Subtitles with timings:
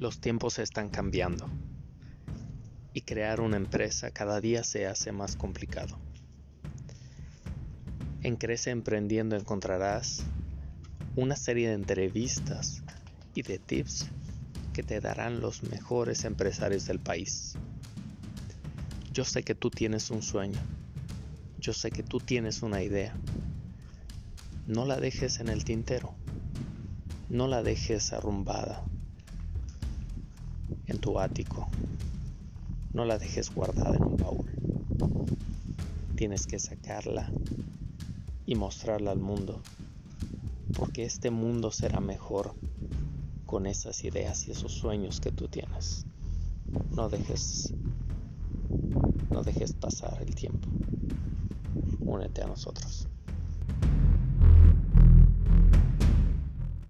[0.00, 1.46] Los tiempos están cambiando
[2.94, 5.98] y crear una empresa cada día se hace más complicado.
[8.22, 10.22] En Crece Emprendiendo encontrarás
[11.16, 12.82] una serie de entrevistas
[13.34, 14.08] y de tips
[14.72, 17.58] que te darán los mejores empresarios del país.
[19.12, 20.60] Yo sé que tú tienes un sueño.
[21.58, 23.14] Yo sé que tú tienes una idea.
[24.66, 26.14] No la dejes en el tintero.
[27.28, 28.82] No la dejes arrumbada
[30.90, 31.68] en tu ático.
[32.92, 34.50] No la dejes guardada en un baúl.
[36.16, 37.30] Tienes que sacarla
[38.46, 39.60] y mostrarla al mundo.
[40.76, 42.54] Porque este mundo será mejor
[43.46, 46.04] con esas ideas y esos sueños que tú tienes.
[46.94, 47.72] No dejes
[49.30, 50.68] no dejes pasar el tiempo.
[52.00, 53.08] Únete a nosotros.